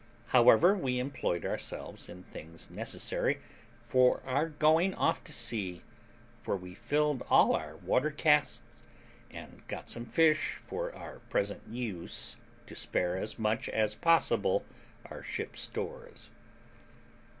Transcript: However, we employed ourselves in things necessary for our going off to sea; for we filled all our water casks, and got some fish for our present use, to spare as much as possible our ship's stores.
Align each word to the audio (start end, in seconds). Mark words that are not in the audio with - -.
However, 0.29 0.73
we 0.73 0.97
employed 0.97 1.45
ourselves 1.45 2.09
in 2.09 2.23
things 2.23 2.71
necessary 2.71 3.39
for 3.85 4.19
our 4.25 4.49
going 4.49 4.95
off 4.95 5.23
to 5.25 5.31
sea; 5.31 5.83
for 6.41 6.57
we 6.57 6.73
filled 6.73 7.21
all 7.29 7.55
our 7.55 7.77
water 7.77 8.09
casks, 8.09 8.81
and 9.29 9.61
got 9.67 9.91
some 9.91 10.07
fish 10.07 10.53
for 10.63 10.91
our 10.95 11.19
present 11.29 11.61
use, 11.69 12.35
to 12.65 12.73
spare 12.75 13.15
as 13.15 13.37
much 13.37 13.69
as 13.69 13.93
possible 13.93 14.65
our 15.05 15.21
ship's 15.21 15.61
stores. 15.61 16.31